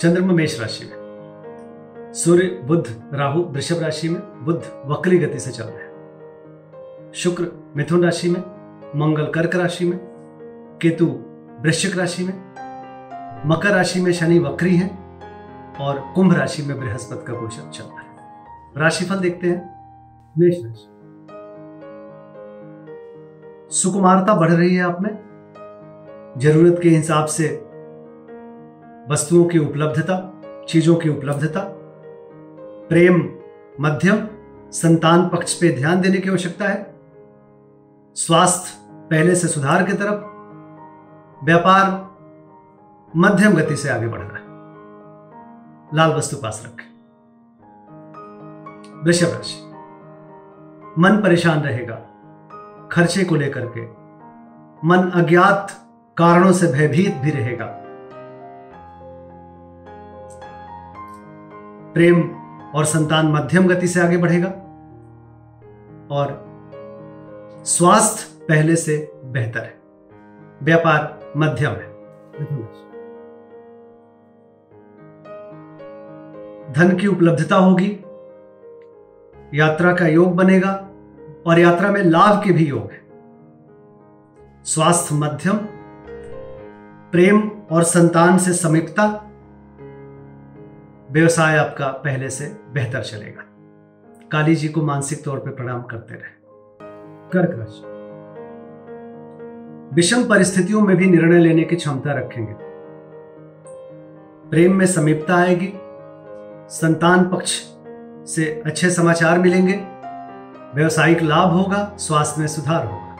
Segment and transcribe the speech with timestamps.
[0.00, 1.06] चंद्रमा मेष राशि में।
[2.14, 8.04] सूर्य बुद्ध राहु, वृषभ राशि में बुद्ध वक्री गति से चल रहे हैं। शुक्र, मिथुन
[8.04, 8.40] राशि में,
[8.96, 9.98] मंगल कर्क राशि में,
[10.82, 11.06] केतु
[11.60, 12.34] वृश्चिक राशि में,
[13.46, 14.98] मकर राशि में शनि वक्री है
[15.80, 18.42] और कुंभ राशि में बृहस्पति का गोचर चल रहा है।
[18.76, 19.76] राशिफल देखते हैं।
[20.38, 20.92] मेष राशि।
[23.76, 25.26] सुकुमारता बढ़ रही है आप में।
[26.38, 27.65] ज़रूरत के हिसाब से
[29.10, 31.60] वस्तुओं की उपलब्धता, चीज़ों की उपलब्धता,
[32.88, 33.38] प्रेम,
[33.80, 34.28] मध्यम,
[34.70, 36.94] संतान पक्ष पे ध्यान देने की आवश्यकता है,
[38.14, 38.78] स्वास्थ्य
[39.10, 40.24] पहले से सुधार की तरफ़,
[41.44, 42.10] व्यापार
[43.16, 44.44] मध्यम गति से आगे बढ़ रहा है।
[45.94, 46.96] लाल वस्तु पास रखें।
[49.04, 49.72] वृषभ राशि,
[50.98, 51.94] मन परेशान रहेगा,
[52.92, 53.86] खर्चे को लेकर के,
[54.88, 55.72] मन अज्ञात
[56.16, 57.82] कारणों से भयभीत भी रहेगा।
[61.96, 62.30] प्रेम
[62.74, 64.48] और संतान मध्यम गति से आगे बढ़ेगा
[66.10, 66.46] और
[67.64, 69.80] स्वास्थ्य पहले से बेहतर है।
[70.62, 71.96] व्यापार मध्यम है।
[76.72, 78.04] धन की उपलब्धता होगी,
[79.54, 80.88] यात्रा का योग बनेगा
[81.46, 83.06] और यात्रा में लाभ के भी योग है।
[84.64, 85.56] स्वास्थ्य मध्यम,
[87.12, 89.25] प्रेम और संतान से समीपता
[91.16, 93.42] व्यवसाय आपका पहले से बेहतर चलेगा।
[94.32, 96.34] काली जी को मानसिक तौर पर प्रणाम करते रहे।
[97.28, 97.82] कर्क राशि
[99.94, 102.54] विषम परिस्थितियों में भी निर्णय लेने की क्षमता रखेंगे।
[104.50, 105.72] प्रेम में समीपता आएगी,
[106.68, 107.62] संतान पक्ष
[108.34, 109.80] से अच्छे समाचार मिलेंगे,
[110.74, 113.16] व्यवसायिक लाभ होगा, स्वास्थ्य में सुधार होगा।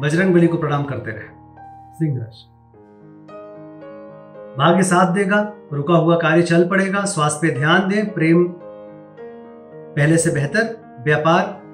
[0.00, 1.28] बजरंग बली को प्रणाम करते रहे।
[1.94, 2.53] सिंह राशि
[4.58, 8.44] भाग्य साथ देगा, रुका हुआ कार्य चल पड़ेगा, स्वास्थ्य पे ध्यान दें, प्रेम
[9.96, 11.64] पहले से बेहतर, व्यापार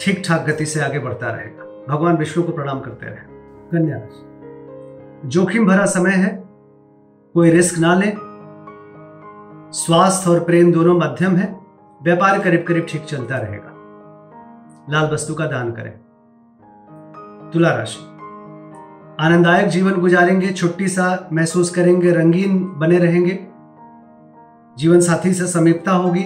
[0.00, 3.16] ठीक ठाक गति से आगे बढ़ता रहेगा। भगवान विष्णु को प्रणाम करते रहे।
[3.72, 6.44] कन्या राशि। जोखिम भरा समय है,
[7.34, 8.12] कोई रिस्क ना ले।
[9.72, 11.60] स्वास्थ्य और प्रेम दोनों मध्यम है,
[12.02, 13.70] व्यापार करीब करीब ठीक चलता रहेगा।
[14.90, 15.98] लाल वस्तु का दान करें।
[17.52, 18.13] तुला राशि।
[19.20, 23.46] आनंददायक जीवन गुजारेंगे, छुट्टी सा महसूस करेंगे, रंगीन बने रहेंगे।
[24.78, 26.24] जीवन साथी से समीपता होगी।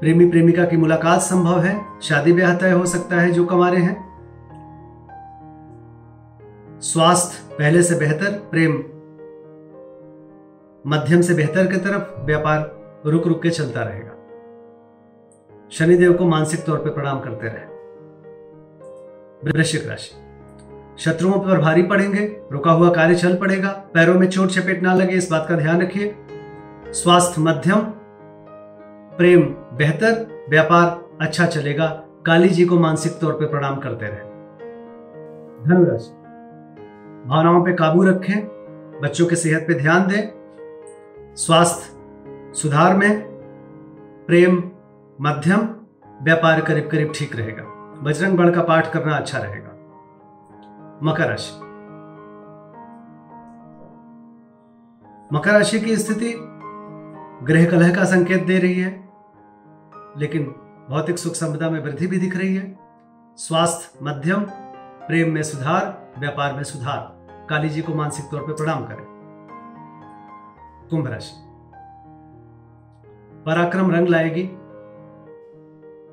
[0.00, 3.82] प्रेमी प्रेमिका की मुलाकात संभव है। शादी ब्याह तय हो सकता है, जो कमा रहे
[3.82, 4.12] हैं।
[6.80, 8.72] स्वास्थ्य पहले से बेहतर, प्रेम
[10.86, 12.76] मध्यम से बेहतर की तरफ़ व्यापार
[13.06, 14.12] रुक रुक के चलता रहेगा।
[15.70, 17.72] शनिदेव को मानसिक तौर पर प्रणाम करते रहे।
[19.52, 20.21] वृश्चिक राशि।
[20.98, 25.16] शत्रुओं पर भारी पड़ेंगे, रुका हुआ कार्य चल पड़ेगा। पैरों में चोट चपेट ना लगे,
[25.16, 26.14] इस बात का ध्यान रखिए।
[26.92, 27.80] स्वास्थ्य मध्यम,
[29.18, 29.42] प्रेम
[29.76, 31.86] बेहतर, व्यापार अच्छा चलेगा।
[32.26, 34.30] काली जी को मानसिक तौर पर प्रणाम करते रहे।
[35.64, 36.10] धनुराशि
[37.28, 38.46] भावनाओं पर काबू रखें,
[39.02, 40.32] बच्चों की सेहत पे ध्यान दें।
[41.36, 43.22] स्वास्थ्य सुधार में,
[44.26, 44.62] प्रेम
[45.20, 45.68] मध्यम,
[46.22, 47.62] व्यापार करीब करीब ठीक रहेगा।
[48.02, 49.71] बजरंग बण का पाठ करना अच्छा रहेगा।
[51.02, 51.52] मकर राशि।
[55.36, 56.34] मकर राशि की स्थिति
[57.46, 59.08] ग्रह कलह का संकेत दे रही है,
[60.16, 60.44] लेकिन
[60.90, 62.78] भौतिक सुख संपदा में वृद्धि भी दिख रही है।
[63.36, 64.44] स्वास्थ्य मध्यम,
[65.06, 69.06] प्रेम में सुधार, व्यापार में सुधार, काली जी को मानसिक तौर पर प्रणाम करें।
[70.90, 71.32] कुंभ राशि।
[73.46, 74.42] पराक्रम रंग लाएगी,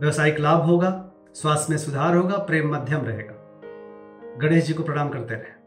[0.01, 3.38] व्यवसायिक लाभ होगा, स्वास्थ्य में सुधार होगा, प्रेम मध्यम रहेगा।
[4.41, 5.57] गणेश जी को प्रणाम करते रहे।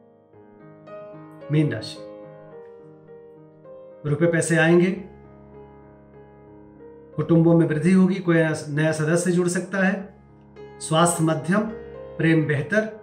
[1.52, 1.96] मीन राशि।
[4.10, 4.90] रुपए पैसे आएँगे।
[7.16, 8.36] कुटुंबों में वृद्धि होगी, कोई
[8.68, 10.14] नया सदस्य जुड़ सकता है।
[10.58, 11.60] स्वास्थ्य मध्यम,
[12.18, 13.00] प्रेम बेहतर,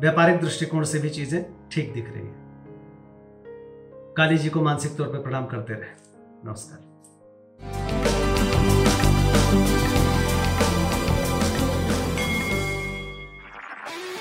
[0.00, 2.34] व्यापारिक दृष्टिकोण से भी चीज़ें ठीक दिख रही है।
[4.16, 5.90] काली जी को मानसिक तौर पर प्रणाम करते रहे।
[6.44, 6.90] नमस्कार।